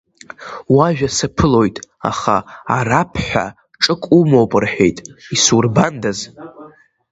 [0.75, 1.75] Уажәа саԥылоит,
[2.09, 2.35] аха
[2.77, 3.45] Араԥ ҳәа
[3.83, 4.97] ҽык умоуп рҳәеит,
[5.35, 6.19] исурбандаз?